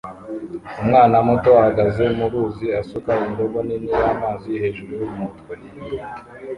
Umwana 0.81 1.15
muto 1.27 1.49
ahagaze 1.61 2.03
mu 2.17 2.25
ruzi 2.31 2.65
asuka 2.81 3.11
indobo 3.27 3.57
nini 3.67 3.87
y'amazi 4.01 4.49
hejuru 4.61 4.91
y'umutwe 5.01 5.53